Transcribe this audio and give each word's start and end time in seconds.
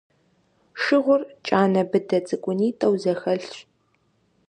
Шыгъур 0.81 1.21
кӀанэ 1.45 1.81
быдэ 1.89 2.19
цӀыкӀунитӀэу 2.27 2.95
зэхэлъщ. 3.01 3.55